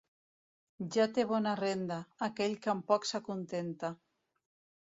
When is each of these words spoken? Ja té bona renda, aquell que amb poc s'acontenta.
Ja 0.95 1.05
té 1.17 1.25
bona 1.33 1.53
renda, 1.59 1.97
aquell 2.29 2.57
que 2.65 2.75
amb 2.75 2.89
poc 2.93 3.07
s'acontenta. 3.11 3.93